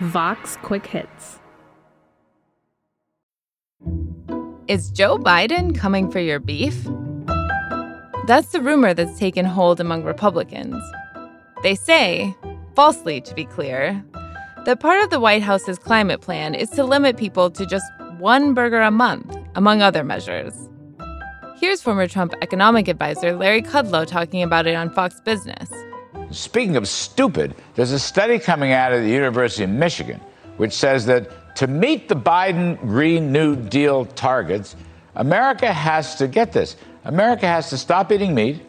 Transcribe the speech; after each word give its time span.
Vox 0.00 0.56
Quick 0.62 0.86
Hits. 0.86 1.38
Is 4.66 4.90
Joe 4.90 5.18
Biden 5.18 5.76
coming 5.76 6.10
for 6.10 6.20
your 6.20 6.40
beef? 6.40 6.86
That's 8.26 8.48
the 8.48 8.60
rumor 8.62 8.94
that's 8.94 9.18
taken 9.18 9.44
hold 9.44 9.80
among 9.80 10.04
Republicans. 10.04 10.82
They 11.62 11.74
say, 11.74 12.34
falsely 12.74 13.20
to 13.20 13.34
be 13.34 13.44
clear, 13.44 14.02
that 14.64 14.80
part 14.80 15.02
of 15.02 15.10
the 15.10 15.20
White 15.20 15.42
House's 15.42 15.78
climate 15.78 16.22
plan 16.22 16.54
is 16.54 16.70
to 16.70 16.84
limit 16.84 17.16
people 17.16 17.50
to 17.50 17.66
just 17.66 17.84
one 18.18 18.54
burger 18.54 18.80
a 18.80 18.90
month, 18.90 19.36
among 19.54 19.82
other 19.82 20.02
measures. 20.02 20.54
Here's 21.56 21.82
former 21.82 22.06
Trump 22.08 22.34
economic 22.42 22.88
advisor 22.88 23.36
Larry 23.36 23.62
Kudlow 23.62 24.06
talking 24.06 24.42
about 24.42 24.66
it 24.66 24.74
on 24.74 24.90
Fox 24.90 25.20
Business. 25.20 25.70
Speaking 26.34 26.76
of 26.76 26.88
stupid, 26.88 27.54
there's 27.74 27.92
a 27.92 27.98
study 27.98 28.38
coming 28.38 28.72
out 28.72 28.92
of 28.92 29.02
the 29.02 29.10
University 29.10 29.64
of 29.64 29.70
Michigan 29.70 30.20
which 30.56 30.72
says 30.72 31.06
that 31.06 31.56
to 31.56 31.66
meet 31.66 32.08
the 32.08 32.16
Biden 32.16 32.80
Green 32.80 33.32
New 33.32 33.56
Deal 33.56 34.04
targets, 34.04 34.76
America 35.14 35.72
has 35.72 36.16
to 36.16 36.28
get 36.28 36.52
this. 36.52 36.76
America 37.04 37.46
has 37.46 37.70
to 37.70 37.78
stop 37.78 38.10
eating 38.10 38.34
meat, 38.34 38.62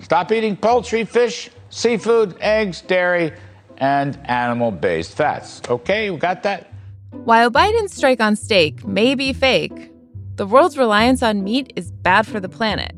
stop 0.00 0.30
eating 0.30 0.56
poultry, 0.56 1.04
fish, 1.04 1.50
seafood, 1.70 2.36
eggs, 2.40 2.80
dairy, 2.82 3.32
and 3.78 4.18
animal 4.24 4.70
based 4.70 5.16
fats. 5.16 5.62
Okay, 5.68 6.10
we 6.10 6.18
got 6.18 6.42
that? 6.42 6.72
While 7.10 7.50
Biden's 7.50 7.94
strike 7.94 8.20
on 8.20 8.36
steak 8.36 8.86
may 8.86 9.14
be 9.14 9.32
fake, 9.32 9.90
the 10.36 10.46
world's 10.46 10.78
reliance 10.78 11.22
on 11.22 11.42
meat 11.42 11.72
is 11.74 11.90
bad 11.90 12.26
for 12.26 12.38
the 12.38 12.48
planet. 12.48 12.94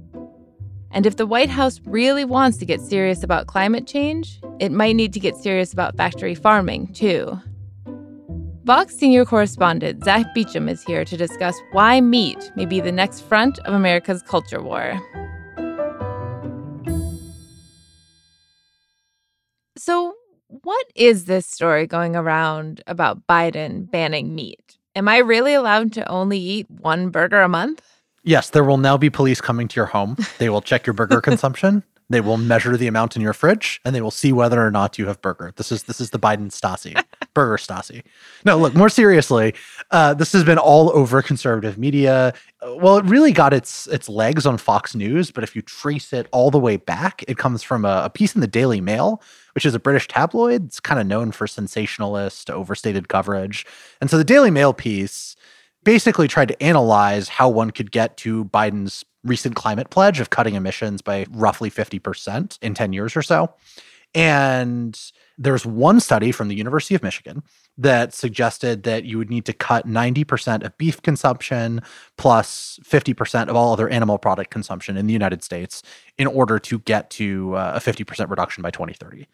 And 0.93 1.07
if 1.07 1.17
the 1.17 1.27
White 1.27 1.51
House 1.51 1.81
really 1.85 2.25
wants 2.25 2.59
to 2.59 2.67
get 2.67 2.81
serious 2.81 3.23
about 3.23 3.47
climate 3.47 3.87
change, 3.87 4.41
it 4.59 4.73
might 4.73 4.97
need 4.97 5.13
to 5.13 5.21
get 5.21 5.37
serious 5.37 5.73
about 5.73 5.97
factory 5.97 6.35
farming, 6.35 6.93
too. 6.93 7.41
Vox 8.65 8.95
senior 8.95 9.25
correspondent 9.25 10.05
Zach 10.05 10.27
Beauchamp 10.35 10.69
is 10.69 10.83
here 10.83 11.05
to 11.05 11.17
discuss 11.17 11.57
why 11.73 12.01
meat 12.01 12.53
may 12.57 12.67
be 12.67 12.81
the 12.81 12.93
next 12.93 13.23
front 13.23 13.59
of 13.61 13.75
America's 13.75 14.23
culture 14.23 14.63
war. 14.63 15.01
So, 19.77 20.15
what 20.49 20.87
is 20.95 21.25
this 21.25 21.47
story 21.47 21.87
going 21.87 22.15
around 22.17 22.83
about 22.87 23.27
Biden 23.27 23.91
banning 23.91 24.35
meat? 24.35 24.79
Am 24.95 25.09
I 25.09 25.19
really 25.19 25.55
allowed 25.55 25.93
to 25.95 26.09
only 26.09 26.39
eat 26.39 26.71
one 26.71 27.11
burger 27.11 27.41
a 27.41 27.49
month? 27.49 28.00
Yes, 28.23 28.51
there 28.51 28.65
will 28.65 28.77
now 28.77 28.97
be 28.97 29.11
police 29.11 29.41
coming 29.41 29.69
to 29.69 29.77
your 29.77 29.87
home. 29.87 30.17
They 30.39 30.51
will 30.51 30.61
check 30.61 30.87
your 30.87 30.95
burger 30.95 31.21
consumption. 31.23 31.83
They 32.11 32.21
will 32.21 32.37
measure 32.37 32.77
the 32.77 32.89
amount 32.89 33.15
in 33.15 33.23
your 33.23 33.33
fridge 33.33 33.81
and 33.85 33.95
they 33.95 34.01
will 34.01 34.11
see 34.11 34.33
whether 34.33 34.65
or 34.65 34.73
not 34.73 34.99
you 34.99 35.07
have 35.07 35.23
burger. 35.23 35.53
This 35.55 35.71
is 35.71 35.85
this 35.85 36.01
is 36.01 36.11
the 36.11 36.19
Biden 36.19 36.51
Stasi, 36.51 37.01
burger 37.35 37.57
Stasi. 37.57 38.03
No, 38.45 38.59
look, 38.59 38.75
more 38.75 38.89
seriously, 38.89 39.55
uh, 39.93 40.15
this 40.15 40.33
has 40.33 40.43
been 40.43 40.59
all 40.59 40.91
over 40.91 41.23
conservative 41.23 41.79
media. 41.79 42.35
Well, 42.63 42.99
it 42.99 43.05
really 43.05 43.31
got 43.31 43.53
its 43.53 43.87
its 43.87 44.09
legs 44.09 44.45
on 44.45 44.59
Fox 44.59 44.93
News, 44.97 45.31
but 45.31 45.45
if 45.45 45.55
you 45.55 45.63
trace 45.63 46.13
it 46.13 46.27
all 46.33 46.51
the 46.51 46.59
way 46.59 46.77
back, 46.77 47.25
it 47.29 47.39
comes 47.39 47.63
from 47.63 47.85
a, 47.85 48.03
a 48.07 48.11
piece 48.11 48.35
in 48.35 48.41
the 48.41 48.49
Daily 48.49 48.81
Mail, 48.81 49.23
which 49.55 49.65
is 49.65 49.77
a 49.77 49.79
British 49.79 50.09
tabloid. 50.09 50.67
It's 50.67 50.81
kind 50.81 51.01
of 51.01 51.07
known 51.07 51.31
for 51.31 51.47
sensationalist, 51.47 52.51
overstated 52.51 53.09
coverage. 53.09 53.65
And 54.01 54.11
so 54.11 54.19
the 54.19 54.25
Daily 54.25 54.51
Mail 54.51 54.73
piece 54.73 55.37
basically 55.85 56.29
tried 56.29 56.49
to 56.49 56.63
analyze 56.63 57.29
how 57.29 57.49
one 57.49 57.71
could 57.71 57.91
get 57.91 58.17
to 58.19 58.45
Biden's 58.47 59.05
recent 59.25 59.55
climate 59.55 59.91
pledge 59.91 60.21
of 60.21 60.31
cutting 60.31 60.55
emissions 60.55 61.03
by 61.03 61.27
roughly 61.31 61.71
50% 61.71 62.59
in 62.63 62.75
10 62.75 62.93
years 62.93 63.17
or 63.17 63.23
so. 63.23 63.55
And 64.15 64.99
there's 65.39 65.65
one 65.65 66.01
study 66.01 66.33
from 66.33 66.49
the 66.49 66.57
University 66.57 66.95
of 66.95 67.03
Michigan 67.03 67.43
that 67.79 68.13
suggested 68.13 68.83
that 68.83 69.05
you 69.05 69.17
would 69.17 69.31
need 69.31 69.45
to 69.47 69.53
cut 69.53 69.87
90% 69.87 70.65
of 70.65 70.77
beef 70.77 71.01
consumption 71.01 71.81
plus 72.19 72.79
50% 72.85 73.49
of 73.49 73.57
all 73.57 73.73
other 73.73 73.89
animal 73.89 74.19
product 74.19 74.51
consumption 74.51 74.97
in 74.97 75.07
the 75.07 75.13
United 75.13 75.45
States 75.45 75.83
in 76.19 76.27
order 76.27 76.59
to 76.59 76.81
get 76.81 77.09
to 77.11 77.55
uh, 77.55 77.73
a 77.77 77.81
50% 77.81 78.29
reduction 78.29 78.63
by 78.63 78.71
2030. 78.71 79.27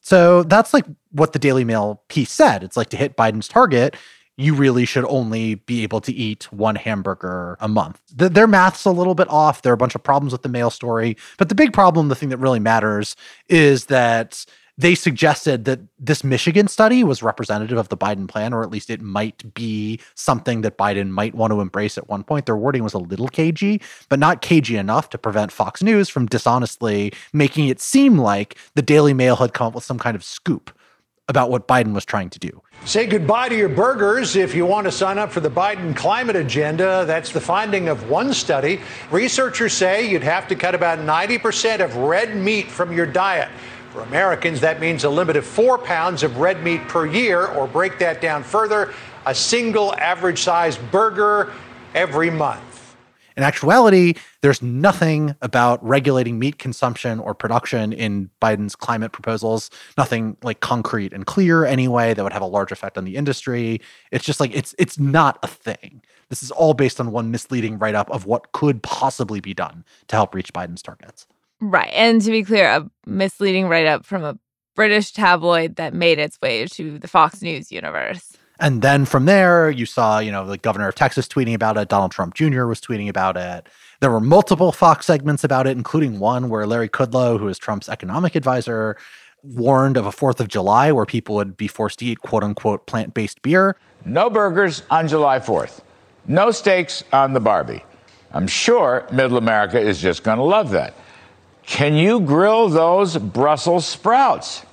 So 0.00 0.42
that's 0.42 0.74
like 0.74 0.84
what 1.12 1.32
the 1.32 1.38
Daily 1.38 1.64
Mail 1.64 2.02
piece 2.08 2.32
said. 2.32 2.64
It's 2.64 2.76
like 2.76 2.88
to 2.90 2.96
hit 2.96 3.16
Biden's 3.16 3.46
target, 3.46 3.96
you 4.36 4.54
really 4.54 4.84
should 4.84 5.04
only 5.06 5.56
be 5.56 5.82
able 5.82 6.00
to 6.00 6.12
eat 6.12 6.50
one 6.52 6.74
hamburger 6.74 7.56
a 7.60 7.68
month. 7.68 8.00
The, 8.14 8.28
their 8.28 8.46
math's 8.46 8.84
a 8.84 8.90
little 8.90 9.14
bit 9.14 9.28
off. 9.28 9.62
There 9.62 9.72
are 9.72 9.74
a 9.74 9.78
bunch 9.78 9.94
of 9.94 10.02
problems 10.02 10.32
with 10.32 10.42
the 10.42 10.48
mail 10.48 10.70
story. 10.70 11.16
But 11.38 11.48
the 11.48 11.54
big 11.54 11.72
problem, 11.72 12.08
the 12.08 12.14
thing 12.14 12.30
that 12.30 12.38
really 12.38 12.60
matters, 12.60 13.14
is 13.48 13.86
that 13.86 14.44
they 14.78 14.94
suggested 14.94 15.66
that 15.66 15.80
this 15.98 16.24
Michigan 16.24 16.66
study 16.66 17.04
was 17.04 17.22
representative 17.22 17.76
of 17.76 17.90
the 17.90 17.96
Biden 17.96 18.26
plan, 18.26 18.54
or 18.54 18.62
at 18.62 18.70
least 18.70 18.88
it 18.88 19.02
might 19.02 19.52
be 19.52 20.00
something 20.14 20.62
that 20.62 20.78
Biden 20.78 21.10
might 21.10 21.34
want 21.34 21.52
to 21.52 21.60
embrace 21.60 21.98
at 21.98 22.08
one 22.08 22.24
point. 22.24 22.46
Their 22.46 22.56
wording 22.56 22.82
was 22.82 22.94
a 22.94 22.98
little 22.98 23.28
cagey, 23.28 23.82
but 24.08 24.18
not 24.18 24.40
cagey 24.40 24.76
enough 24.76 25.10
to 25.10 25.18
prevent 25.18 25.52
Fox 25.52 25.82
News 25.82 26.08
from 26.08 26.26
dishonestly 26.26 27.12
making 27.34 27.68
it 27.68 27.80
seem 27.80 28.16
like 28.16 28.56
the 28.74 28.82
Daily 28.82 29.12
Mail 29.12 29.36
had 29.36 29.52
come 29.52 29.68
up 29.68 29.74
with 29.74 29.84
some 29.84 29.98
kind 29.98 30.16
of 30.16 30.24
scoop 30.24 30.70
about 31.28 31.50
what 31.50 31.68
Biden 31.68 31.94
was 31.94 32.04
trying 32.04 32.30
to 32.30 32.38
do. 32.38 32.62
Say 32.84 33.06
goodbye 33.06 33.48
to 33.48 33.56
your 33.56 33.68
burgers 33.68 34.34
if 34.34 34.54
you 34.54 34.66
want 34.66 34.86
to 34.86 34.92
sign 34.92 35.18
up 35.18 35.30
for 35.30 35.40
the 35.40 35.50
Biden 35.50 35.94
climate 35.96 36.36
agenda. 36.36 37.04
That's 37.06 37.32
the 37.32 37.40
finding 37.40 37.88
of 37.88 38.10
one 38.10 38.34
study. 38.34 38.80
Researchers 39.10 39.72
say 39.72 40.10
you'd 40.10 40.24
have 40.24 40.48
to 40.48 40.56
cut 40.56 40.74
about 40.74 40.98
90% 40.98 41.84
of 41.84 41.96
red 41.96 42.36
meat 42.36 42.68
from 42.68 42.92
your 42.92 43.06
diet. 43.06 43.48
For 43.92 44.00
Americans, 44.02 44.60
that 44.62 44.80
means 44.80 45.04
a 45.04 45.10
limit 45.10 45.36
of 45.36 45.46
four 45.46 45.78
pounds 45.78 46.22
of 46.22 46.38
red 46.38 46.62
meat 46.64 46.88
per 46.88 47.06
year, 47.06 47.46
or 47.46 47.66
break 47.66 47.98
that 47.98 48.20
down 48.20 48.42
further, 48.42 48.92
a 49.26 49.34
single 49.34 49.94
average 49.96 50.40
sized 50.40 50.80
burger 50.90 51.52
every 51.94 52.30
month. 52.30 52.71
In 53.36 53.42
actuality, 53.42 54.14
there's 54.40 54.62
nothing 54.62 55.34
about 55.40 55.82
regulating 55.84 56.38
meat 56.38 56.58
consumption 56.58 57.18
or 57.18 57.34
production 57.34 57.92
in 57.92 58.30
Biden's 58.40 58.76
climate 58.76 59.12
proposals, 59.12 59.70
nothing 59.96 60.36
like 60.42 60.60
concrete 60.60 61.12
and 61.12 61.26
clear 61.26 61.64
anyway 61.64 62.14
that 62.14 62.22
would 62.22 62.32
have 62.32 62.42
a 62.42 62.46
large 62.46 62.72
effect 62.72 62.98
on 62.98 63.04
the 63.04 63.16
industry. 63.16 63.80
It's 64.10 64.24
just 64.24 64.40
like 64.40 64.54
it's 64.54 64.74
it's 64.78 64.98
not 64.98 65.38
a 65.42 65.46
thing. 65.46 66.02
This 66.28 66.42
is 66.42 66.50
all 66.50 66.74
based 66.74 67.00
on 67.00 67.12
one 67.12 67.30
misleading 67.30 67.78
write-up 67.78 68.10
of 68.10 68.24
what 68.24 68.52
could 68.52 68.82
possibly 68.82 69.40
be 69.40 69.52
done 69.52 69.84
to 70.08 70.16
help 70.16 70.34
reach 70.34 70.52
Biden's 70.52 70.82
targets. 70.82 71.26
Right. 71.60 71.90
And 71.92 72.22
to 72.22 72.30
be 72.30 72.42
clear, 72.42 72.66
a 72.66 72.90
misleading 73.06 73.68
write-up 73.68 74.06
from 74.06 74.24
a 74.24 74.38
British 74.74 75.12
tabloid 75.12 75.76
that 75.76 75.92
made 75.92 76.18
its 76.18 76.40
way 76.40 76.64
to 76.66 76.98
the 76.98 77.06
Fox 77.06 77.42
News 77.42 77.70
universe. 77.70 78.36
And 78.60 78.82
then 78.82 79.04
from 79.04 79.24
there, 79.24 79.70
you 79.70 79.86
saw, 79.86 80.18
you 80.18 80.30
know, 80.30 80.46
the 80.46 80.58
governor 80.58 80.88
of 80.88 80.94
Texas 80.94 81.26
tweeting 81.26 81.54
about 81.54 81.76
it. 81.76 81.88
Donald 81.88 82.12
Trump 82.12 82.34
Jr. 82.34 82.66
was 82.66 82.80
tweeting 82.80 83.08
about 83.08 83.36
it. 83.36 83.66
There 84.00 84.10
were 84.10 84.20
multiple 84.20 84.72
Fox 84.72 85.06
segments 85.06 85.42
about 85.44 85.66
it, 85.66 85.76
including 85.76 86.18
one 86.18 86.48
where 86.48 86.66
Larry 86.66 86.88
Kudlow, 86.88 87.38
who 87.38 87.48
is 87.48 87.58
Trump's 87.58 87.88
economic 87.88 88.34
advisor, 88.34 88.96
warned 89.42 89.96
of 89.96 90.06
a 90.06 90.10
4th 90.10 90.40
of 90.40 90.48
July 90.48 90.92
where 90.92 91.06
people 91.06 91.34
would 91.36 91.56
be 91.56 91.66
forced 91.66 91.98
to 92.00 92.04
eat 92.06 92.20
quote 92.20 92.44
unquote 92.44 92.86
plant 92.86 93.14
based 93.14 93.42
beer. 93.42 93.76
No 94.04 94.30
burgers 94.30 94.82
on 94.90 95.08
July 95.08 95.38
4th. 95.38 95.80
No 96.26 96.50
steaks 96.50 97.02
on 97.12 97.32
the 97.32 97.40
Barbie. 97.40 97.84
I'm 98.32 98.46
sure 98.46 99.06
middle 99.12 99.36
America 99.36 99.80
is 99.80 100.00
just 100.00 100.22
going 100.22 100.38
to 100.38 100.44
love 100.44 100.70
that. 100.70 100.94
Can 101.64 101.94
you 101.94 102.20
grill 102.20 102.68
those 102.68 103.16
Brussels 103.16 103.86
sprouts? 103.86 104.64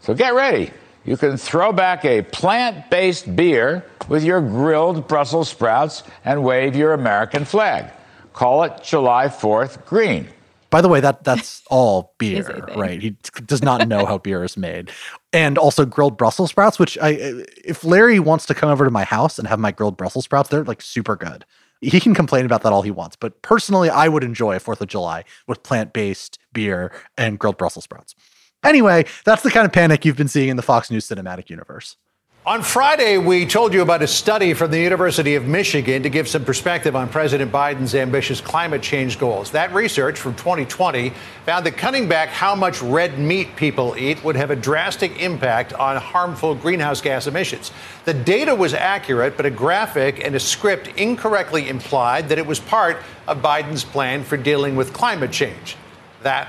So 0.00 0.14
get 0.14 0.34
ready 0.34 0.72
you 1.08 1.16
can 1.16 1.38
throw 1.38 1.72
back 1.72 2.04
a 2.04 2.20
plant 2.20 2.90
based 2.90 3.34
beer 3.34 3.82
with 4.10 4.22
your 4.22 4.42
grilled 4.42 5.08
Brussels 5.08 5.48
sprouts 5.48 6.02
and 6.22 6.44
wave 6.44 6.76
your 6.76 6.92
American 6.92 7.46
flag. 7.46 7.90
Call 8.34 8.62
it 8.64 8.82
July 8.84 9.28
4th 9.28 9.86
green. 9.86 10.28
By 10.68 10.82
the 10.82 10.88
way, 10.88 11.00
that 11.00 11.24
that's 11.24 11.62
all 11.70 12.12
beer, 12.18 12.62
right? 12.76 13.00
He 13.00 13.16
does 13.46 13.62
not 13.62 13.88
know 13.88 14.04
how 14.04 14.18
beer 14.18 14.44
is 14.44 14.58
made. 14.58 14.90
And 15.32 15.56
also 15.56 15.86
grilled 15.86 16.18
Brussels 16.18 16.50
sprouts, 16.50 16.78
which 16.78 16.98
I 17.00 17.12
if 17.64 17.84
Larry 17.84 18.20
wants 18.20 18.44
to 18.44 18.54
come 18.54 18.68
over 18.68 18.84
to 18.84 18.90
my 18.90 19.04
house 19.04 19.38
and 19.38 19.48
have 19.48 19.58
my 19.58 19.72
grilled 19.72 19.96
Brussels 19.96 20.26
sprouts, 20.26 20.50
they're 20.50 20.64
like 20.64 20.82
super 20.82 21.16
good. 21.16 21.46
He 21.80 22.00
can 22.00 22.12
complain 22.12 22.44
about 22.44 22.62
that 22.64 22.72
all 22.72 22.82
he 22.82 22.90
wants, 22.90 23.16
but 23.16 23.40
personally, 23.40 23.88
I 23.88 24.08
would 24.08 24.24
enjoy 24.24 24.56
a 24.56 24.60
4th 24.60 24.80
of 24.80 24.88
July 24.88 25.24
with 25.46 25.62
plant-based 25.62 26.38
beer 26.52 26.92
and 27.16 27.38
grilled 27.38 27.56
Brussels 27.56 27.84
sprouts. 27.84 28.16
Anyway, 28.64 29.04
that's 29.24 29.42
the 29.42 29.50
kind 29.50 29.66
of 29.66 29.72
panic 29.72 30.04
you've 30.04 30.16
been 30.16 30.28
seeing 30.28 30.48
in 30.48 30.56
the 30.56 30.62
Fox 30.62 30.90
News 30.90 31.08
cinematic 31.08 31.48
universe. 31.48 31.96
On 32.48 32.62
Friday, 32.62 33.18
we 33.18 33.44
told 33.44 33.74
you 33.74 33.82
about 33.82 34.00
a 34.00 34.06
study 34.06 34.54
from 34.54 34.70
the 34.70 34.80
University 34.80 35.34
of 35.34 35.44
Michigan 35.44 36.02
to 36.02 36.08
give 36.08 36.26
some 36.26 36.46
perspective 36.46 36.96
on 36.96 37.06
President 37.10 37.52
Biden's 37.52 37.94
ambitious 37.94 38.40
climate 38.40 38.80
change 38.80 39.18
goals. 39.18 39.50
That 39.50 39.74
research 39.74 40.18
from 40.18 40.34
2020 40.34 41.12
found 41.44 41.66
that 41.66 41.76
cutting 41.76 42.08
back 42.08 42.30
how 42.30 42.54
much 42.54 42.80
red 42.80 43.18
meat 43.18 43.54
people 43.56 43.94
eat 43.98 44.24
would 44.24 44.34
have 44.34 44.50
a 44.50 44.56
drastic 44.56 45.20
impact 45.20 45.74
on 45.74 45.96
harmful 45.98 46.54
greenhouse 46.54 47.02
gas 47.02 47.26
emissions. 47.26 47.70
The 48.06 48.14
data 48.14 48.54
was 48.54 48.72
accurate, 48.72 49.36
but 49.36 49.44
a 49.44 49.50
graphic 49.50 50.24
and 50.24 50.34
a 50.34 50.40
script 50.40 50.88
incorrectly 50.96 51.68
implied 51.68 52.30
that 52.30 52.38
it 52.38 52.46
was 52.46 52.60
part 52.60 52.96
of 53.26 53.42
Biden's 53.42 53.84
plan 53.84 54.24
for 54.24 54.38
dealing 54.38 54.74
with 54.74 54.94
climate 54.94 55.32
change. 55.32 55.76
That 56.22 56.48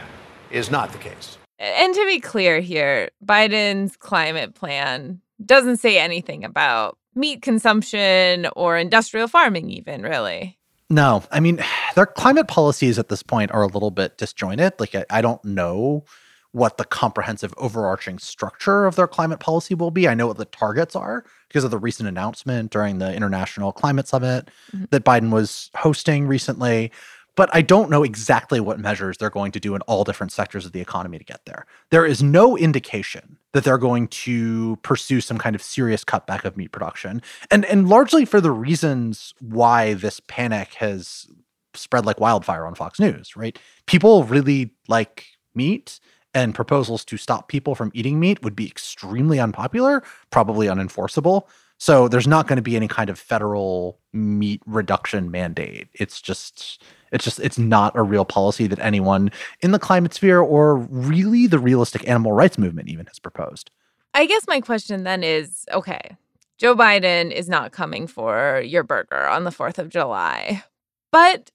is 0.50 0.72
not 0.72 0.94
the 0.94 0.98
case. 0.98 1.39
And 1.60 1.94
to 1.94 2.06
be 2.06 2.20
clear 2.20 2.62
here, 2.62 3.10
Biden's 3.24 3.98
climate 3.98 4.56
plan 4.56 5.22
doesn't 5.46 5.78
say 5.78 6.00
anything 6.00 6.46
about 6.46 6.98
meat 7.16 7.42
consumption 7.42 8.48
or 8.56 8.78
industrial 8.78 9.28
farming, 9.28 9.70
even 9.70 10.02
really. 10.02 10.58
No, 10.90 11.24
I 11.32 11.40
mean, 11.40 11.64
their 11.96 12.06
climate 12.06 12.48
policies 12.48 12.98
at 12.98 13.10
this 13.10 13.24
point 13.24 13.52
are 13.52 13.64
a 13.64 13.68
little 13.68 13.92
bit 13.92 14.18
disjointed. 14.18 14.74
Like, 14.80 14.96
I, 14.96 15.06
I 15.10 15.22
don't 15.22 15.44
know 15.44 16.06
what 16.52 16.78
the 16.78 16.86
comprehensive 16.86 17.54
overarching 17.58 18.18
structure 18.18 18.86
of 18.86 18.96
their 18.96 19.08
climate 19.08 19.40
policy 19.40 19.76
will 19.76 19.92
be. 19.92 20.08
I 20.08 20.16
know 20.16 20.26
what 20.26 20.38
the 20.38 20.46
targets 20.46 20.96
are 20.96 21.24
because 21.48 21.64
of 21.64 21.70
the 21.70 21.78
recent 21.78 22.10
announcement 22.10 22.72
during 22.72 22.98
the 22.98 23.14
International 23.14 23.72
Climate 23.72 24.08
Summit 24.08 24.50
mm-hmm. 24.72 24.86
that 24.90 25.04
Biden 25.04 25.30
was 25.30 25.70
hosting 25.76 26.26
recently 26.26 26.92
but 27.40 27.50
I 27.56 27.62
don't 27.62 27.90
know 27.90 28.04
exactly 28.04 28.60
what 28.60 28.82
measures 28.82 29.16
they're 29.16 29.30
going 29.30 29.54
to 29.54 29.62
do 29.62 29.74
in 29.74 29.80
all 29.84 30.04
different 30.04 30.34
sectors 30.34 30.66
of 30.66 30.74
the 30.74 30.82
economy 30.82 31.18
to 31.18 31.24
get 31.24 31.46
there. 31.46 31.66
There 31.90 32.06
is 32.06 32.22
no 32.22 32.58
indication 32.58 33.38
that 33.54 33.64
they're 33.64 33.78
going 33.78 34.10
to 34.10 34.76
pursue 34.82 35.22
some 35.22 35.38
kind 35.38 35.56
of 35.56 35.64
serious 35.64 36.04
cutback 36.04 36.44
of 36.44 36.58
meat 36.58 36.74
production. 36.74 37.22
And 37.50 37.64
and 37.64 37.88
largely 37.88 38.26
for 38.26 38.42
the 38.42 38.52
reasons 38.52 39.34
why 39.40 39.94
this 39.94 40.20
panic 40.28 40.74
has 40.74 41.28
spread 41.76 42.06
like 42.06 42.20
wildfire 42.20 42.66
on 42.66 42.76
Fox 42.76 43.00
News, 43.00 43.38
right? 43.38 43.58
People 43.86 44.26
really 44.26 44.72
like 44.90 45.28
meat 45.56 46.02
and 46.34 46.54
proposals 46.54 47.06
to 47.06 47.16
stop 47.16 47.48
people 47.48 47.74
from 47.74 47.90
eating 47.94 48.20
meat 48.20 48.44
would 48.44 48.54
be 48.58 48.68
extremely 48.68 49.40
unpopular, 49.40 50.04
probably 50.30 50.68
unenforceable. 50.68 51.44
So 51.80 52.10
there's 52.10 52.28
not 52.28 52.46
going 52.46 52.58
to 52.58 52.62
be 52.62 52.76
any 52.76 52.90
kind 52.90 53.10
of 53.10 53.18
federal 53.18 54.00
meat 54.12 54.62
reduction 54.66 55.32
mandate. 55.32 55.88
It's 55.94 56.22
just 56.22 56.84
it's 57.12 57.24
just 57.24 57.40
it's 57.40 57.58
not 57.58 57.96
a 57.96 58.04
real 58.04 58.26
policy 58.26 58.68
that 58.68 58.80
anyone 58.80 59.32
in 59.62 59.72
the 59.72 59.80
climate 59.80 60.14
sphere 60.14 60.40
or 60.40 60.76
really 60.78 61.48
the 61.48 61.58
realistic 61.58 62.08
animal 62.08 62.34
rights 62.34 62.58
movement 62.58 62.90
even 62.90 63.06
has 63.06 63.18
proposed. 63.18 63.72
I 64.14 64.26
guess 64.26 64.46
my 64.48 64.60
question 64.60 65.04
then 65.04 65.24
is 65.24 65.66
okay, 65.72 66.18
Joe 66.58 66.76
Biden 66.76 67.32
is 67.32 67.48
not 67.48 67.72
coming 67.72 68.08
for 68.08 68.62
your 68.66 68.84
burger 68.84 69.28
on 69.28 69.46
the 69.46 69.50
4th 69.50 69.78
of 69.78 69.88
July. 69.88 70.64
But 71.12 71.50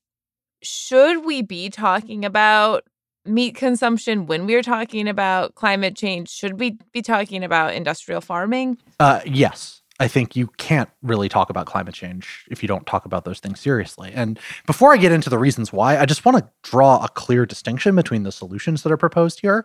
should 0.62 1.26
we 1.26 1.42
be 1.42 1.68
talking 1.68 2.24
about 2.24 2.84
meat 3.26 3.54
consumption 3.54 4.26
when 4.26 4.46
we 4.46 4.54
are 4.54 4.62
talking 4.62 5.06
about 5.06 5.54
climate 5.54 5.96
change? 5.96 6.30
Should 6.30 6.58
we 6.58 6.78
be 6.92 7.02
talking 7.02 7.44
about 7.44 7.74
industrial 7.74 8.22
farming? 8.22 8.78
Uh, 8.98 9.20
yes. 9.26 9.82
I 10.00 10.08
think 10.08 10.34
you 10.34 10.48
can't 10.58 10.90
really 11.02 11.28
talk 11.28 11.50
about 11.50 11.66
climate 11.66 11.94
change 11.94 12.46
if 12.50 12.62
you 12.62 12.68
don't 12.68 12.84
talk 12.84 13.04
about 13.04 13.24
those 13.24 13.38
things 13.38 13.60
seriously. 13.60 14.10
And 14.12 14.40
before 14.66 14.92
I 14.92 14.96
get 14.96 15.12
into 15.12 15.30
the 15.30 15.38
reasons 15.38 15.72
why, 15.72 15.98
I 15.98 16.04
just 16.04 16.24
want 16.24 16.38
to 16.38 16.50
draw 16.68 17.04
a 17.04 17.08
clear 17.08 17.46
distinction 17.46 17.94
between 17.94 18.24
the 18.24 18.32
solutions 18.32 18.82
that 18.82 18.90
are 18.90 18.96
proposed 18.96 19.40
here. 19.40 19.64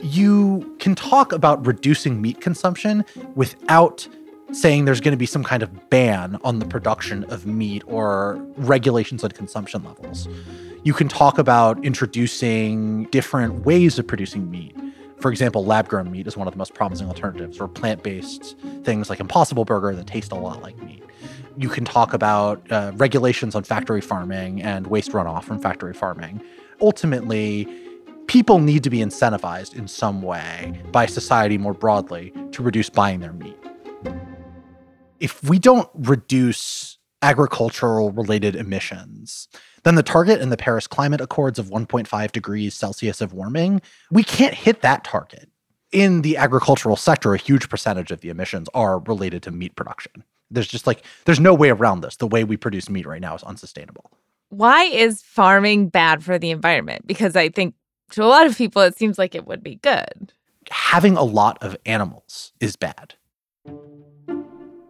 You 0.00 0.76
can 0.80 0.96
talk 0.96 1.32
about 1.32 1.64
reducing 1.64 2.20
meat 2.20 2.40
consumption 2.40 3.04
without 3.36 4.08
saying 4.50 4.84
there's 4.84 5.00
going 5.00 5.12
to 5.12 5.18
be 5.18 5.26
some 5.26 5.44
kind 5.44 5.62
of 5.62 5.90
ban 5.90 6.38
on 6.42 6.58
the 6.58 6.66
production 6.66 7.22
of 7.24 7.46
meat 7.46 7.84
or 7.86 8.44
regulations 8.56 9.22
on 9.22 9.30
consumption 9.30 9.84
levels. 9.84 10.26
You 10.82 10.92
can 10.92 11.06
talk 11.08 11.38
about 11.38 11.84
introducing 11.84 13.04
different 13.04 13.64
ways 13.64 13.98
of 13.98 14.06
producing 14.06 14.50
meat 14.50 14.74
for 15.20 15.30
example, 15.30 15.64
lab 15.64 15.88
grown 15.88 16.10
meat 16.10 16.26
is 16.26 16.36
one 16.36 16.46
of 16.46 16.54
the 16.54 16.58
most 16.58 16.74
promising 16.74 17.08
alternatives, 17.08 17.60
or 17.60 17.68
plant 17.68 18.02
based 18.02 18.56
things 18.84 19.10
like 19.10 19.20
Impossible 19.20 19.64
Burger 19.64 19.94
that 19.94 20.06
taste 20.06 20.32
a 20.32 20.36
lot 20.36 20.62
like 20.62 20.76
meat. 20.82 21.02
You 21.56 21.68
can 21.68 21.84
talk 21.84 22.12
about 22.12 22.70
uh, 22.70 22.92
regulations 22.94 23.54
on 23.54 23.64
factory 23.64 24.00
farming 24.00 24.62
and 24.62 24.86
waste 24.86 25.10
runoff 25.10 25.44
from 25.44 25.60
factory 25.60 25.94
farming. 25.94 26.40
Ultimately, 26.80 27.66
people 28.28 28.60
need 28.60 28.84
to 28.84 28.90
be 28.90 28.98
incentivized 28.98 29.74
in 29.74 29.88
some 29.88 30.22
way 30.22 30.80
by 30.92 31.06
society 31.06 31.58
more 31.58 31.74
broadly 31.74 32.32
to 32.52 32.62
reduce 32.62 32.88
buying 32.88 33.20
their 33.20 33.32
meat. 33.32 33.56
If 35.18 35.42
we 35.42 35.58
don't 35.58 35.88
reduce 35.94 36.97
agricultural 37.22 38.12
related 38.12 38.54
emissions, 38.54 39.48
then 39.84 39.94
the 39.94 40.02
target 40.02 40.40
in 40.40 40.50
the 40.50 40.56
Paris 40.56 40.86
Climate 40.86 41.20
Accords 41.20 41.58
of 41.58 41.68
1.5 41.68 42.32
degrees 42.32 42.74
Celsius 42.74 43.20
of 43.20 43.32
warming, 43.32 43.80
we 44.10 44.22
can't 44.22 44.54
hit 44.54 44.82
that 44.82 45.04
target. 45.04 45.48
In 45.90 46.22
the 46.22 46.36
agricultural 46.36 46.96
sector, 46.96 47.34
a 47.34 47.38
huge 47.38 47.68
percentage 47.68 48.10
of 48.10 48.20
the 48.20 48.28
emissions 48.28 48.68
are 48.74 48.98
related 49.00 49.42
to 49.44 49.50
meat 49.50 49.74
production. 49.74 50.22
There's 50.50 50.68
just 50.68 50.86
like, 50.86 51.02
there's 51.24 51.40
no 51.40 51.54
way 51.54 51.70
around 51.70 52.00
this. 52.02 52.16
The 52.16 52.26
way 52.26 52.44
we 52.44 52.56
produce 52.56 52.88
meat 52.88 53.06
right 53.06 53.20
now 53.20 53.34
is 53.34 53.42
unsustainable. 53.42 54.10
Why 54.50 54.84
is 54.84 55.22
farming 55.22 55.88
bad 55.88 56.22
for 56.22 56.38
the 56.38 56.50
environment? 56.50 57.06
Because 57.06 57.36
I 57.36 57.48
think 57.48 57.74
to 58.12 58.24
a 58.24 58.26
lot 58.26 58.46
of 58.46 58.56
people, 58.56 58.82
it 58.82 58.96
seems 58.96 59.18
like 59.18 59.34
it 59.34 59.46
would 59.46 59.62
be 59.62 59.76
good. 59.76 60.32
Having 60.70 61.16
a 61.16 61.22
lot 61.22 61.58
of 61.62 61.76
animals 61.86 62.52
is 62.60 62.76
bad. 62.76 63.14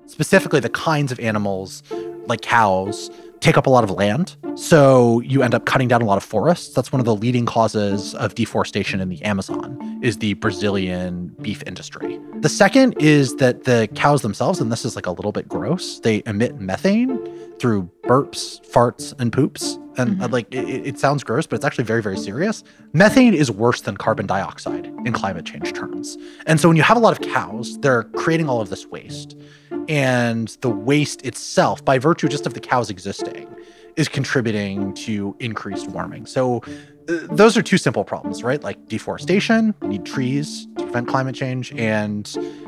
Specifically, 0.07 0.61
the 0.61 0.71
kinds 0.71 1.13
of 1.13 1.21
animals 1.21 1.83
like 2.29 2.43
cows 2.43 3.11
take 3.41 3.57
up 3.57 3.67
a 3.67 3.71
lot 3.71 3.85
of 3.85 3.91
land. 3.91 4.37
So 4.57 5.21
you 5.21 5.43
end 5.43 5.55
up 5.55 5.65
cutting 5.65 5.89
down 5.89 6.03
a 6.03 6.05
lot 6.05 6.17
of 6.17 6.25
forests. 6.25 6.75
That's 6.75 6.91
one 6.93 7.01
of 7.01 7.07
the 7.07 7.15
leading 7.15 7.47
causes 7.47 8.15
of 8.17 8.35
deforestation 8.35 9.01
in 9.01 9.09
the 9.09 9.23
Amazon 9.23 10.01
is 10.03 10.19
the 10.19 10.35
Brazilian 10.35 11.29
beef 11.41 11.63
industry. 11.67 12.19
The 12.41 12.49
second 12.49 13.01
is 13.01 13.37
that 13.37 13.65
the 13.65 13.89
cows 13.95 14.23
themselves, 14.23 14.61
and 14.61 14.73
this 14.73 14.85
is 14.85 14.97
like 14.97 15.07
a 15.07 15.13
little 15.13 15.33
bit 15.33 15.49
gross, 15.49 16.01
they 16.01 16.23
emit 16.27 16.61
methane 16.61 17.17
through 17.59 17.91
burps, 18.05 18.65
farts, 18.71 19.19
and 19.21 19.33
poops. 19.33 19.79
And 19.97 20.17
mm-hmm. 20.17 20.33
like 20.33 20.53
it, 20.55 20.87
it 20.87 20.99
sounds 20.99 21.25
gross, 21.25 21.47
but 21.47 21.57
it's 21.57 21.65
actually 21.65 21.85
very, 21.85 22.03
very 22.03 22.17
serious. 22.17 22.63
Methane 22.93 23.35
is 23.35 23.51
worse 23.51 23.81
than 23.81 23.97
carbon 23.97 24.27
dioxide 24.27 24.87
in 25.05 25.13
climate 25.13 25.45
change 25.45 25.73
terms. 25.73 26.17
And 26.47 26.61
so 26.61 26.69
when 26.69 26.77
you 26.77 26.85
have 26.85 26.97
a 26.97 27.01
lot 27.01 27.19
of 27.19 27.33
cows, 27.33 27.79
they're 27.79 28.05
creating 28.05 28.49
all 28.49 28.61
of 28.61 28.71
this 28.71 28.87
waste 28.87 29.37
and 29.89 30.49
the 30.61 30.69
waste 30.71 31.25
itself, 31.25 31.85
by 31.85 31.99
virtue 31.99 32.29
just 32.29 32.47
of 32.47 32.55
the 32.55 32.61
cows 32.61 32.91
existing, 32.91 33.49
is 33.97 34.07
contributing 34.07 34.95
to 34.95 35.35
increased 35.41 35.89
warming. 35.89 36.27
So 36.27 36.63
uh, 37.09 37.21
those 37.31 37.57
are 37.57 37.63
two 37.63 37.79
simple 37.79 38.05
problems, 38.05 38.43
right? 38.43 38.63
Like 38.63 38.87
deforestation, 38.87 39.75
we 39.81 39.89
need 39.89 40.05
trees 40.05 40.69
to 40.77 40.85
prevent 40.85 41.09
climate 41.09 41.35
change, 41.35 41.73
and 41.73 42.25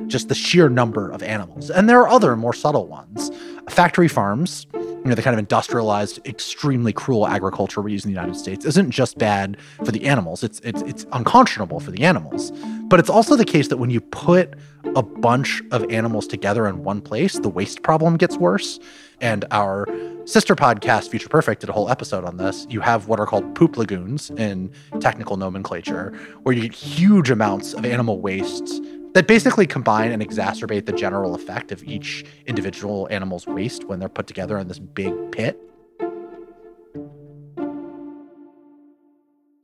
just 0.06 0.28
the 0.28 0.34
sheer 0.34 0.68
number 0.68 1.10
of 1.10 1.22
animals. 1.22 1.70
And 1.70 1.88
there 1.88 2.00
are 2.00 2.08
other 2.08 2.36
more 2.36 2.54
subtle 2.54 2.86
ones. 2.86 3.30
Factory 3.68 4.08
farms, 4.08 4.66
you 5.02 5.08
know, 5.08 5.14
the 5.14 5.22
kind 5.22 5.32
of 5.32 5.38
industrialized, 5.38 6.20
extremely 6.26 6.92
cruel 6.92 7.26
agriculture 7.26 7.80
we 7.80 7.92
use 7.92 8.04
in 8.04 8.12
the 8.12 8.14
United 8.14 8.36
States 8.36 8.66
isn't 8.66 8.90
just 8.90 9.16
bad 9.16 9.56
for 9.84 9.92
the 9.92 10.04
animals. 10.04 10.44
It's 10.44 10.60
it's 10.60 10.82
it's 10.82 11.06
unconscionable 11.12 11.80
for 11.80 11.90
the 11.90 12.02
animals. 12.02 12.52
But 12.88 13.00
it's 13.00 13.08
also 13.08 13.34
the 13.34 13.46
case 13.46 13.68
that 13.68 13.78
when 13.78 13.88
you 13.88 14.00
put 14.00 14.54
a 14.94 15.02
bunch 15.02 15.62
of 15.70 15.90
animals 15.90 16.26
together 16.26 16.66
in 16.66 16.82
one 16.84 17.00
place, 17.00 17.38
the 17.38 17.48
waste 17.48 17.82
problem 17.82 18.18
gets 18.18 18.36
worse. 18.36 18.78
And 19.22 19.44
our 19.50 19.86
sister 20.26 20.54
podcast, 20.54 21.08
Future 21.08 21.28
Perfect, 21.28 21.60
did 21.62 21.70
a 21.70 21.72
whole 21.72 21.88
episode 21.88 22.24
on 22.24 22.36
this. 22.36 22.66
You 22.68 22.80
have 22.80 23.08
what 23.08 23.20
are 23.20 23.26
called 23.26 23.54
poop 23.54 23.76
lagoons 23.78 24.30
in 24.30 24.70
technical 25.00 25.36
nomenclature, 25.36 26.12
where 26.42 26.54
you 26.54 26.62
get 26.62 26.74
huge 26.74 27.30
amounts 27.30 27.72
of 27.72 27.86
animal 27.86 28.20
waste 28.20 28.82
that 29.14 29.26
basically 29.26 29.66
combine 29.66 30.12
and 30.12 30.22
exacerbate 30.22 30.86
the 30.86 30.92
general 30.92 31.34
effect 31.34 31.72
of 31.72 31.82
each 31.84 32.24
individual 32.46 33.08
animal's 33.10 33.46
waste 33.46 33.84
when 33.84 33.98
they're 33.98 34.08
put 34.08 34.26
together 34.26 34.58
in 34.58 34.68
this 34.68 34.78
big 34.78 35.14
pit. 35.32 35.58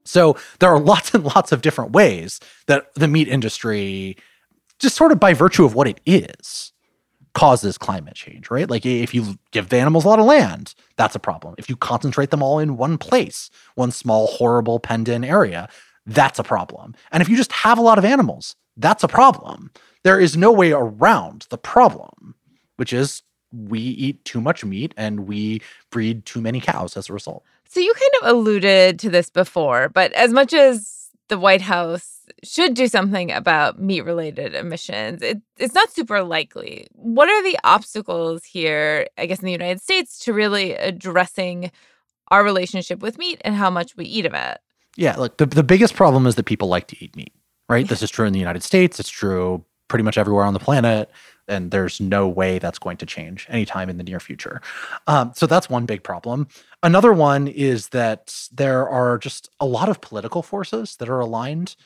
So 0.05 0.37
there 0.61 0.71
are 0.71 0.81
lots 0.93 1.15
and 1.15 1.25
lots 1.25 1.53
of 1.53 1.63
different 1.63 1.93
ways 1.93 2.41
that 2.67 2.93
the 2.95 3.09
meat 3.09 3.29
industry, 3.29 4.17
just 4.79 4.97
sort 4.97 5.13
of 5.13 5.21
by 5.21 5.35
virtue 5.35 5.65
of 5.65 5.75
what 5.75 5.89
it 5.89 6.01
is, 6.07 6.73
causes 7.35 7.77
climate 7.77 8.15
change, 8.15 8.51
right? 8.51 8.71
Like 8.71 8.87
if 8.87 9.15
you 9.15 9.39
give 9.53 9.69
the 9.69 9.77
animals 9.77 10.07
a 10.07 10.09
lot 10.09 10.19
of 10.19 10.25
land, 10.25 10.75
that's 10.97 11.15
a 11.15 11.19
problem. 11.19 11.55
If 11.59 11.69
you 11.69 11.77
concentrate 11.77 12.31
them 12.31 12.43
all 12.43 12.59
in 12.59 12.79
one 12.79 12.97
place, 12.97 13.51
one 13.75 13.91
small, 13.91 14.27
horrible 14.27 14.81
penned 14.81 15.09
in 15.09 15.23
area, 15.23 15.69
that's 16.07 16.39
a 16.39 16.45
problem. 16.45 16.95
And 17.11 17.21
if 17.21 17.29
you 17.29 17.37
just 17.37 17.53
have 17.53 17.79
a 17.79 17.83
lot 17.83 17.99
of 17.99 18.05
animals, 18.05 18.55
that's 18.77 19.03
a 19.03 19.09
problem. 19.09 19.71
There 20.05 20.21
is 20.21 20.37
no 20.37 20.53
way 20.53 20.73
around 20.73 21.47
the 21.51 21.59
problem, 21.59 22.35
which 22.77 22.93
is 22.93 23.23
we 23.53 23.81
eat 23.81 24.25
too 24.25 24.41
much 24.41 24.65
meat 24.65 24.95
and 24.97 25.27
we 25.27 25.63
breed 25.91 26.25
too 26.27 26.41
many 26.41 26.61
cows 26.61 26.97
as 26.97 27.09
a 27.09 27.13
result. 27.13 27.45
So 27.69 27.81
you 27.81 27.93
kind 27.95 28.23
of 28.23 28.37
alluded 28.37 28.99
to 29.01 29.11
this 29.11 29.31
before, 29.31 29.89
but 29.89 30.13
as 30.13 30.33
much 30.33 30.53
as 30.53 31.09
the 31.29 31.39
White 31.39 31.63
House 31.63 32.21
should 32.45 32.75
do 32.75 32.87
something 32.87 33.33
about 33.33 33.81
meat 33.81 34.03
related 34.03 34.55
emissions, 34.55 35.23
it, 35.23 35.41
it's 35.59 35.75
not 35.75 35.93
super 35.93 36.23
likely. 36.23 36.87
What 36.93 37.29
are 37.29 37.43
the 37.43 37.59
obstacles 37.65 38.45
here, 38.45 39.09
I 39.19 39.27
guess, 39.27 39.41
in 39.41 39.47
the 39.47 39.53
United 39.53 39.81
States 39.81 40.19
to 40.21 40.33
really 40.33 40.75
addressing 40.75 41.73
our 42.29 42.45
relationship 42.45 43.01
with 43.01 43.19
meat 43.19 43.41
and 43.45 43.55
how 43.55 43.71
much 43.71 43.97
we 43.97 44.05
eat 44.05 44.27
of 44.27 44.35
it? 44.35 44.59
Yeah, 44.97 45.17
look, 45.17 45.37
the, 45.37 45.47
the 45.47 45.63
biggest 45.63 45.95
problem 45.95 46.27
is 46.27 46.35
that 46.37 46.45
people 46.45 46.69
like 46.69 46.87
to 46.89 47.05
eat 47.05 47.15
meat 47.15 47.33
right? 47.69 47.89
This 47.89 48.03
is 48.03 48.11
true 48.11 48.27
in 48.27 48.33
the 48.33 48.39
United 48.39 48.63
States. 48.63 49.01
It's 49.01 49.09
true 49.09 49.65
pretty 49.89 50.03
much 50.03 50.19
everywhere 50.19 50.45
on 50.45 50.55
the 50.55 50.61
planet. 50.61 51.11
and 51.49 51.71
there's 51.71 52.01
no 52.01 52.27
way 52.27 52.59
that's 52.59 52.79
going 52.79 52.97
to 52.97 53.07
change 53.07 53.47
anytime 53.49 53.89
in 53.89 53.99
the 53.99 54.03
near 54.03 54.19
future. 54.19 54.61
Um, 55.07 55.31
so 55.37 55.47
that's 55.47 55.71
one 55.71 55.87
big 55.87 56.03
problem. 56.03 56.49
Another 56.83 57.13
one 57.13 57.47
is 57.47 57.91
that 57.91 58.49
there 58.53 58.89
are 58.89 59.17
just 59.17 59.49
a 59.61 59.65
lot 59.65 59.89
of 59.89 60.01
political 60.01 60.43
forces 60.43 60.97
that 60.97 61.09
are 61.09 61.21
aligned 61.21 61.77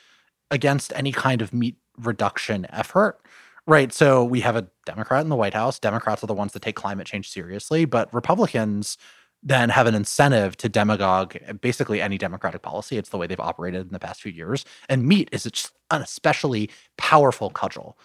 against 0.51 0.95
any 0.97 1.13
kind 1.13 1.43
of 1.43 1.53
meat 1.53 1.77
reduction 1.99 2.67
effort. 2.71 3.21
Right. 3.67 3.93
So 3.93 4.25
we 4.25 4.41
have 4.41 4.57
a 4.57 4.67
Democrat 4.87 5.23
in 5.23 5.29
the 5.29 5.37
White 5.37 5.53
House. 5.53 5.79
Democrats 5.79 6.25
are 6.25 6.27
the 6.27 6.33
ones 6.33 6.53
that 6.55 6.63
take 6.63 6.77
climate 6.77 7.07
change 7.07 7.29
seriously, 7.29 7.85
but 7.85 8.13
Republicans 8.15 8.97
then 9.43 9.71
have 9.71 9.87
an 9.87 9.95
incentive 9.95 10.57
to 10.59 10.69
demagogue 10.69 11.37
basically 11.61 12.01
any 12.01 12.19
democratic 12.19 12.63
policy. 12.63 12.99
It's 12.99 13.09
the 13.09 13.17
way 13.17 13.27
they've 13.27 13.41
operated 13.41 13.87
in 13.87 13.93
the 13.93 13.99
past 13.99 14.21
few 14.21 14.33
years. 14.33 14.65
And 14.89 15.07
meat 15.07 15.29
is 15.33 15.47
an 15.91 16.03
especially 16.03 16.71
powerful 16.99 17.51
cudgel 17.51 17.99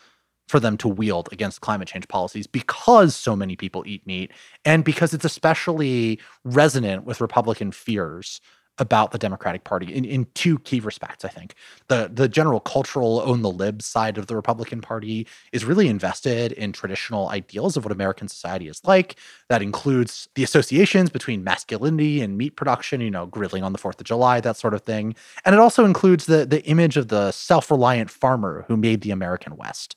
for 0.48 0.60
them 0.60 0.78
to 0.78 0.88
wield 0.88 1.28
against 1.32 1.62
climate 1.62 1.88
change 1.88 2.08
policies 2.08 2.48
because 2.48 3.16
so 3.16 3.36
many 3.36 3.56
people 3.56 3.84
eat 3.88 4.06
meat 4.06 4.32
and 4.64 4.84
because 4.84 5.14
it's 5.14 5.26
especially 5.26 6.20
resonant 6.44 7.04
with 7.04 7.20
Republican 7.20 7.72
fears 7.72 8.40
about 8.78 9.12
the 9.12 9.18
Democratic 9.18 9.64
Party 9.64 9.94
in, 9.94 10.04
in 10.04 10.28
two 10.34 10.60
key 10.60 10.80
respects, 10.80 11.24
I 11.24 11.30
think. 11.30 11.56
The 11.88 12.10
the 12.14 12.28
general 12.28 12.60
cultural 12.60 13.22
own 13.26 13.42
the 13.42 13.52
libs 13.52 13.86
side 13.86 14.18
of 14.18 14.28
the 14.28 14.36
Republican 14.36 14.82
Party 14.82 15.28
is 15.52 15.64
really 15.64 15.88
invested 15.88 16.52
in 16.54 16.74
traditional 16.74 17.30
ideals 17.30 17.78
of 17.78 17.86
what 17.86 17.92
American 17.92 18.28
society 18.28 18.68
is 18.68 18.82
like. 18.84 19.16
That 19.50 19.62
includes 19.62 20.28
the 20.36 20.44
associations 20.44 21.10
between 21.10 21.44
masculinity 21.44 22.22
and 22.22 22.38
meat 22.38 22.56
production, 22.56 23.02
you 23.02 23.12
know, 23.12 23.26
grilling 23.26 23.64
on 23.64 23.72
the 23.72 23.80
4th 23.80 24.00
of 24.00 24.06
July, 24.06 24.42
that 24.42 24.58
sort 24.58 24.74
of 24.74 24.82
thing. 24.82 25.16
And 25.46 25.56
it 25.56 25.60
also 25.60 25.86
includes 25.86 26.26
the 26.26 26.46
the 26.46 26.64
image 26.66 26.98
of 26.98 27.08
the 27.08 27.32
self-reliant 27.32 28.10
farmer 28.10 28.66
who 28.68 28.76
made 28.76 29.02
the 29.02 29.12
American 29.12 29.56
West. 29.56 29.96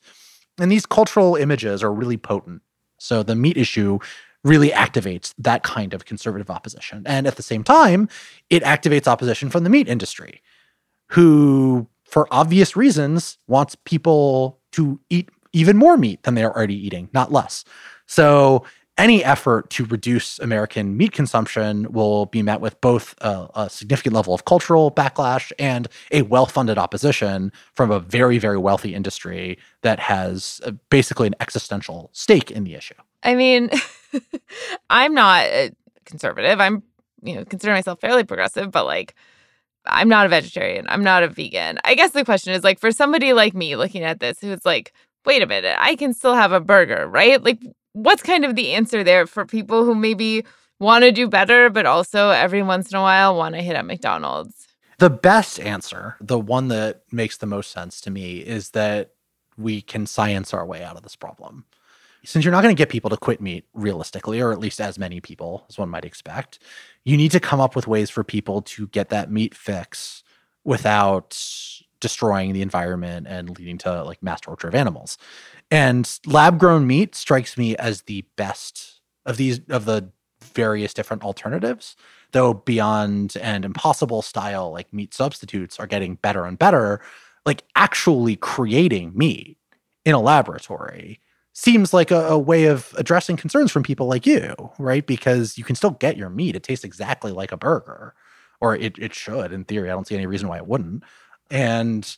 And 0.59 0.71
these 0.71 0.87
cultural 0.87 1.37
images 1.37 1.83
are 1.83 1.93
really 1.93 2.17
potent. 2.17 2.63
So 2.99 3.23
the 3.23 3.37
meat 3.37 3.57
issue 3.57 3.99
really 4.49 4.71
activates 4.71 5.35
that 5.39 5.63
kind 5.63 5.95
of 5.95 6.05
conservative 6.05 6.51
opposition. 6.51 7.03
And 7.07 7.27
at 7.27 7.37
the 7.37 7.43
same 7.43 7.63
time, 7.63 8.09
it 8.51 8.63
activates 8.65 9.07
opposition 9.07 9.51
from 9.51 9.65
the 9.65 9.71
meat 9.71 9.89
industry, 9.89 10.43
who, 11.11 11.87
for 12.05 12.27
obvious 12.31 12.77
reasons, 12.77 13.39
wants 13.47 13.77
people 13.85 14.59
to 14.73 14.99
eat 15.11 15.29
even 15.53 15.77
more 15.77 15.97
meat 15.97 16.23
than 16.23 16.35
they're 16.35 16.55
already 16.55 16.75
eating, 16.75 17.09
not 17.13 17.33
less. 17.33 17.65
So 18.07 18.65
any 18.99 19.25
effort 19.25 19.71
to 19.71 19.85
reduce 19.85 20.39
American 20.41 20.97
meat 20.97 21.13
consumption 21.13 21.91
will 21.93 22.27
be 22.27 22.43
met 22.43 22.61
with 22.61 22.79
both 22.81 23.15
a, 23.21 23.49
a 23.55 23.71
significant 23.71 24.15
level 24.15 24.35
of 24.35 24.45
cultural 24.45 24.91
backlash 24.91 25.53
and 25.59 25.87
a 26.11 26.23
well 26.23 26.47
funded 26.47 26.79
opposition 26.79 27.53
from 27.75 27.91
a 27.91 28.01
very, 28.01 28.39
very 28.39 28.59
wealthy 28.59 28.95
industry 28.95 29.57
that 29.83 30.01
has 30.01 30.61
uh, 30.65 30.73
basically 30.91 31.29
an 31.29 31.37
existential 31.41 32.11
stake 32.13 32.51
in 32.51 32.65
the 32.65 32.75
issue. 32.75 32.95
I 33.23 33.35
mean, 33.35 33.71
I'm 34.91 35.15
not 35.15 35.45
a 35.47 35.73
conservative. 36.05 36.61
I'm, 36.61 36.83
you 37.23 37.35
know, 37.37 37.45
consider 37.45 37.73
myself 37.73 38.01
fairly 38.01 38.25
progressive, 38.25 38.71
but 38.71 38.87
like, 38.87 39.15
I'm 39.87 40.09
not 40.09 40.27
a 40.27 40.29
vegetarian. 40.29 40.87
I'm 40.89 41.03
not 41.03 41.23
a 41.23 41.29
vegan. 41.29 41.79
I 41.85 41.95
guess 41.95 42.13
the 42.13 42.25
question 42.25 42.53
is 42.53 42.65
like, 42.65 42.79
for 42.79 42.93
somebody 42.93 43.33
like 43.33 43.55
me 43.55 43.77
looking 43.77 44.03
at 44.03 44.21
this, 44.21 44.39
who's 44.41 44.65
like, 44.65 44.93
wait 45.25 45.43
a 45.43 45.47
minute, 45.47 45.77
I 45.79 45.97
can 45.97 46.15
still 46.15 46.35
have 46.35 46.53
a 46.53 46.61
burger, 46.61 47.07
right? 47.09 47.43
Like, 47.43 47.61
what's 47.93 48.23
kind 48.23 48.45
of 48.45 48.55
the 48.55 48.73
answer 48.73 49.03
there 49.03 49.27
for 49.27 49.45
people 49.45 49.85
who 49.85 49.95
maybe 49.95 50.45
want 50.79 51.05
to 51.05 51.13
do 51.13 51.29
better, 51.29 51.71
but 51.71 51.87
also 51.87 52.31
every 52.31 52.63
once 52.63 52.91
in 52.91 52.99
a 52.99 53.03
while 53.03 53.37
want 53.37 53.55
to 53.55 53.63
hit 53.63 53.77
at 53.77 53.87
McDonald's? 53.87 54.69
The 54.99 55.11
best 55.11 55.61
answer, 55.61 56.17
the 56.21 56.39
one 56.39 56.69
that 56.69 57.03
makes 57.13 57.37
the 57.37 57.47
most 57.47 57.71
sense 57.71 58.01
to 58.03 58.11
me, 58.11 58.39
is 58.39 58.71
that 58.71 59.13
we 59.57 59.81
can 59.81 60.07
science 60.07 60.53
our 60.53 60.67
way 60.67 60.83
out 60.83 60.97
of 60.97 61.03
this 61.03 61.17
problem. 61.17 61.65
Since 62.25 62.45
you're 62.45 62.53
not 62.53 62.63
going 62.63 62.75
to 62.75 62.79
get 62.79 62.89
people 62.89 63.11
to 63.11 63.17
quit 63.17 63.41
meat 63.41 63.65
realistically, 63.75 64.41
or 64.41 64.53
at 64.53 64.59
least 64.59 64.81
as 64.81 64.99
many 64.99 65.21
people 65.21 65.65
as 65.69 65.79
one 65.79 65.89
might 65.89 66.05
expect, 66.05 66.59
you 67.05 67.17
need 67.17 67.31
to 67.33 67.41
come 67.41 67.61
up 67.61 67.77
with 67.77 67.87
ways 67.87 68.11
for 68.11 68.25
people 68.25 68.63
to 68.63 68.89
get 68.89 69.09
that 69.11 69.31
meat 69.31 69.55
fix 69.55 70.23
without 70.65 71.39
destroying 72.01 72.53
the 72.53 72.63
environment 72.63 73.27
and 73.29 73.59
leading 73.59 73.79
to 73.79 74.05
like 74.05 74.23
mass 74.23 74.41
torture 74.41 74.69
of 74.69 74.75
animals. 74.75 75.19
And 75.71 76.19
lab 76.27 76.59
grown 76.59 76.87
meat 76.87 77.15
strikes 77.15 77.57
me 77.57 77.77
as 77.77 78.03
the 78.03 78.25
best 78.37 79.01
of 79.27 79.37
these 79.37 79.61
of 79.69 79.85
the 79.85 80.11
various 80.43 80.95
different 80.95 81.23
alternatives. 81.23 81.97
Though 82.33 82.55
beyond 82.55 83.37
and 83.41 83.65
impossible 83.65 84.23
style 84.23 84.71
like 84.71 84.93
meat 84.93 85.15
substitutes 85.15 85.81
are 85.81 85.87
getting 85.87 86.17
better 86.17 86.45
and 86.45 86.59
better, 86.59 87.01
like 87.47 87.65
actually 87.75 88.37
creating 88.37 89.13
meat 89.15 89.57
in 90.05 90.15
a 90.15 90.21
laboratory 90.21 91.21
seems 91.59 91.93
like 91.93 92.13
a, 92.13 92.29
a, 92.29 92.39
way 92.39 92.67
of 92.67 92.95
addressing 92.97 93.37
concerns 93.37 93.73
from 93.73 93.83
people 93.83 94.07
like 94.07 94.27
you, 94.27 94.55
right? 94.79 95.05
Because 95.05 95.59
you 95.59 95.65
can 95.65 95.75
still 95.75 95.91
get 95.91 96.17
your 96.17 96.31
meat. 96.31 96.55
It 96.55 96.63
tastes 96.63 96.85
exactly 96.85 97.33
like 97.33 97.51
a 97.51 97.57
burger, 97.57 98.15
or 98.61 98.77
it, 98.77 98.97
it 98.97 99.13
should 99.13 99.53
in 99.53 99.65
theory. 99.65 99.91
I 99.91 99.95
don't 99.95 100.07
see 100.07 100.15
any 100.15 100.27
reason 100.27 100.49
why 100.49 100.59
it 100.59 100.69
wouldn't. 100.69 101.03
And 101.51 102.17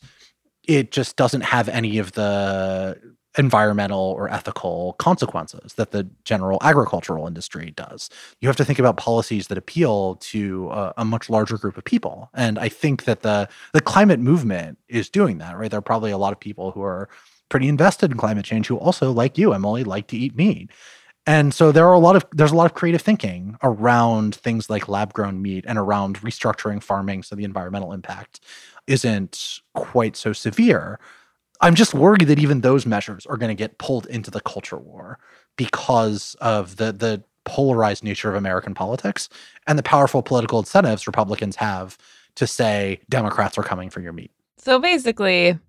it 0.67 0.91
just 0.91 1.15
doesn't 1.15 1.41
have 1.41 1.67
any 1.69 1.97
of 1.97 2.11
the 2.11 3.01
environmental 3.35 4.13
or 4.15 4.29
ethical 4.29 4.93
consequences 4.99 5.73
that 5.73 5.89
the 5.89 6.07
general 6.23 6.59
agricultural 6.61 7.25
industry 7.25 7.71
does. 7.71 8.09
You 8.41 8.47
have 8.47 8.57
to 8.57 8.65
think 8.65 8.77
about 8.77 8.97
policies 8.97 9.47
that 9.47 9.57
appeal 9.57 10.17
to 10.17 10.69
a, 10.69 10.93
a, 10.97 11.05
much 11.05 11.29
larger 11.29 11.57
group 11.57 11.77
of 11.77 11.83
people. 11.85 12.29
And 12.35 12.59
I 12.59 12.67
think 12.67 13.05
that 13.05 13.21
the 13.21 13.49
the 13.73 13.81
climate 13.81 14.19
movement 14.19 14.77
is 14.87 15.09
doing 15.09 15.39
that, 15.39 15.57
right? 15.57 15.71
There 15.71 15.79
are 15.79 15.81
probably 15.81 16.11
a 16.11 16.17
lot 16.17 16.33
of 16.33 16.39
people 16.39 16.71
who 16.71 16.83
are 16.83 17.09
pretty 17.51 17.67
invested 17.67 18.09
in 18.09 18.17
climate 18.17 18.45
change 18.45 18.65
who 18.65 18.77
also 18.77 19.11
like 19.11 19.37
you, 19.37 19.53
Emily, 19.53 19.83
like 19.83 20.07
to 20.07 20.17
eat 20.17 20.35
meat. 20.35 20.71
And 21.27 21.53
so 21.53 21.71
there 21.71 21.87
are 21.87 21.93
a 21.93 21.99
lot 21.99 22.15
of 22.15 22.25
there's 22.31 22.51
a 22.51 22.55
lot 22.55 22.65
of 22.65 22.73
creative 22.73 23.01
thinking 23.01 23.57
around 23.61 24.33
things 24.33 24.71
like 24.71 24.89
lab 24.89 25.13
grown 25.13 25.39
meat 25.41 25.65
and 25.67 25.77
around 25.77 26.19
restructuring 26.21 26.81
farming 26.81 27.21
so 27.21 27.35
the 27.35 27.43
environmental 27.43 27.93
impact 27.93 28.39
isn't 28.87 29.59
quite 29.75 30.15
so 30.15 30.33
severe. 30.33 30.99
I'm 31.59 31.75
just 31.75 31.93
worried 31.93 32.27
that 32.27 32.39
even 32.39 32.61
those 32.61 32.87
measures 32.87 33.27
are 33.27 33.37
going 33.37 33.55
to 33.55 33.55
get 33.55 33.77
pulled 33.77 34.07
into 34.07 34.31
the 34.31 34.41
culture 34.41 34.79
war 34.79 35.19
because 35.57 36.35
of 36.41 36.77
the 36.77 36.91
the 36.91 37.23
polarized 37.43 38.03
nature 38.03 38.29
of 38.29 38.35
American 38.35 38.73
politics 38.73 39.29
and 39.67 39.77
the 39.77 39.83
powerful 39.83 40.23
political 40.23 40.59
incentives 40.59 41.05
Republicans 41.05 41.55
have 41.55 41.97
to 42.35 42.47
say 42.47 42.99
Democrats 43.09 43.57
are 43.57 43.63
coming 43.63 43.89
for 43.89 43.99
your 43.99 44.13
meat. 44.13 44.31
So 44.57 44.79
basically, 44.79 45.59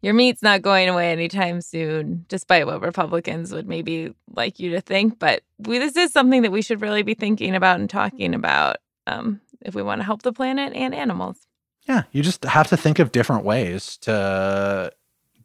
your 0.00 0.14
meat's 0.14 0.42
not 0.42 0.62
going 0.62 0.88
away 0.88 1.10
anytime 1.10 1.60
soon, 1.60 2.24
despite 2.28 2.66
what 2.66 2.80
Republicans 2.80 3.52
would 3.52 3.66
maybe 3.66 4.14
like 4.34 4.58
you 4.58 4.70
to 4.70 4.80
think. 4.80 5.18
But 5.18 5.42
we, 5.58 5.78
this 5.78 5.96
is 5.96 6.12
something 6.12 6.42
that 6.42 6.52
we 6.52 6.62
should 6.62 6.80
really 6.80 7.02
be 7.02 7.14
thinking 7.14 7.54
about 7.54 7.80
and 7.80 7.90
talking 7.90 8.34
about 8.34 8.76
um, 9.06 9.40
if 9.60 9.74
we 9.74 9.82
want 9.82 10.00
to 10.00 10.04
help 10.04 10.22
the 10.22 10.32
planet 10.32 10.72
and 10.74 10.94
animals. 10.94 11.46
Yeah, 11.88 12.02
you 12.12 12.22
just 12.22 12.44
have 12.44 12.68
to 12.68 12.76
think 12.76 12.98
of 12.98 13.12
different 13.12 13.44
ways 13.44 13.96
to 13.98 14.92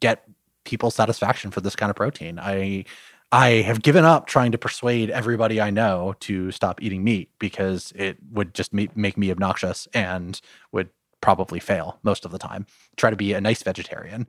get 0.00 0.28
people 0.64 0.90
satisfaction 0.90 1.50
for 1.50 1.60
this 1.60 1.76
kind 1.76 1.90
of 1.90 1.96
protein. 1.96 2.38
I 2.38 2.84
I 3.32 3.62
have 3.62 3.82
given 3.82 4.04
up 4.04 4.26
trying 4.26 4.52
to 4.52 4.58
persuade 4.58 5.10
everybody 5.10 5.60
I 5.60 5.70
know 5.70 6.14
to 6.20 6.52
stop 6.52 6.80
eating 6.80 7.02
meat 7.02 7.30
because 7.38 7.92
it 7.96 8.18
would 8.30 8.54
just 8.54 8.72
make 8.72 9.16
me 9.16 9.30
obnoxious 9.30 9.88
and 9.92 10.40
would 10.70 10.90
probably 11.24 11.58
fail 11.58 11.98
most 12.02 12.26
of 12.26 12.32
the 12.32 12.38
time. 12.38 12.66
Try 12.96 13.08
to 13.08 13.16
be 13.16 13.32
a 13.32 13.40
nice 13.40 13.62
vegetarian. 13.62 14.26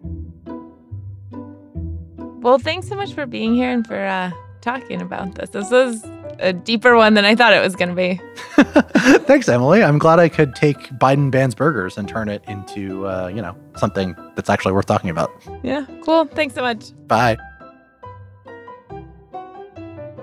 Well, 2.42 2.58
thanks 2.58 2.88
so 2.88 2.96
much 2.96 3.14
for 3.14 3.26
being 3.26 3.54
here 3.54 3.70
and 3.70 3.86
for 3.86 4.02
uh, 4.06 4.32
talking 4.62 5.02
about 5.02 5.36
this. 5.36 5.50
This 5.50 5.70
was 5.72 6.06
a 6.40 6.54
deeper 6.54 6.96
one 6.96 7.16
than 7.16 7.26
I 7.26 7.36
thought 7.36 7.52
it 7.52 7.62
was 7.62 7.76
going 7.76 7.90
to 7.90 7.96
be. 7.96 8.22
Thanks, 9.26 9.50
Emily. 9.50 9.84
I'm 9.84 9.98
glad 9.98 10.20
I 10.20 10.30
could 10.30 10.56
take 10.56 10.78
Biden 10.92 11.32
bans 11.32 11.54
burgers 11.54 11.98
and 11.98 12.08
turn 12.08 12.30
it 12.30 12.46
into, 12.48 13.06
uh, 13.08 13.28
you 13.28 13.42
know, 13.42 13.58
something 13.76 14.16
that's 14.36 14.50
actually 14.50 14.72
worth 14.72 14.86
talking 14.86 15.10
about. 15.10 15.32
Yeah, 15.64 15.86
cool. 16.02 16.26
Thanks 16.26 16.56
so 16.56 16.62
much. 16.62 16.92
Bye. 17.08 17.36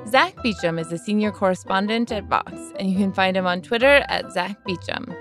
Zach 0.09 0.35
Beauchamp 0.43 0.79
is 0.79 0.91
a 0.91 0.97
senior 0.97 1.33
correspondent 1.33 2.11
at 2.13 2.25
Vox, 2.25 2.53
and 2.79 2.91
you 2.91 2.97
can 2.97 3.13
find 3.13 3.37
him 3.37 3.47
on 3.47 3.61
Twitter 3.61 4.07
at 4.09 4.33
Zach 4.33 4.57
Beauchamp. 4.65 5.12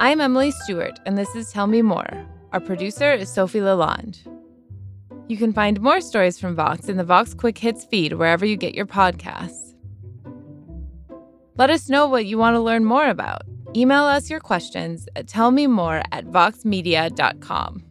I'm 0.00 0.20
Emily 0.20 0.52
Stewart, 0.52 1.00
and 1.06 1.18
this 1.18 1.34
is 1.34 1.50
Tell 1.50 1.66
Me 1.66 1.82
More. 1.82 2.24
Our 2.52 2.60
producer 2.60 3.10
is 3.10 3.28
Sophie 3.28 3.58
Lalonde. 3.58 4.24
You 5.26 5.36
can 5.36 5.52
find 5.52 5.80
more 5.80 6.00
stories 6.00 6.38
from 6.38 6.54
Vox 6.54 6.88
in 6.88 6.96
the 6.96 7.02
Vox 7.02 7.34
Quick 7.34 7.58
Hits 7.58 7.84
feed 7.84 8.12
wherever 8.12 8.46
you 8.46 8.56
get 8.56 8.76
your 8.76 8.86
podcasts. 8.86 9.74
Let 11.56 11.70
us 11.70 11.88
know 11.88 12.06
what 12.06 12.26
you 12.26 12.38
want 12.38 12.54
to 12.54 12.60
learn 12.60 12.84
more 12.84 13.08
about. 13.08 13.42
Email 13.74 14.04
us 14.04 14.30
your 14.30 14.38
questions 14.38 15.08
at 15.16 15.26
tellmemore 15.26 16.04
at 16.12 16.26
voxmedia.com. 16.26 17.87